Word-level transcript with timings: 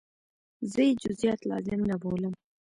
زه 0.71 0.81
یې 0.87 0.93
جزئیات 1.01 1.41
لازم 1.49 1.79
نه 1.89 1.95
بولم. 2.01 2.33